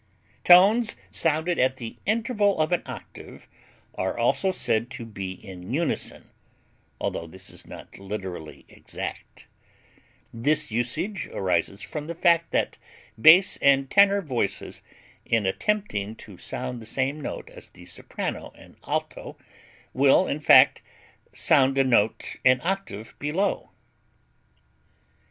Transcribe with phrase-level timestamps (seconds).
[0.43, 3.47] Tones sounded at the interval of an octave
[3.93, 6.31] are also said to be in unison,
[6.99, 9.45] altho this is not literally exact;
[10.33, 12.79] this usage arises from the fact that
[13.21, 14.81] bass and tenor voices
[15.23, 19.37] in attempting to sound the same note as the soprano and alto
[19.93, 20.81] will in fact
[21.31, 23.69] sound a note an octave below.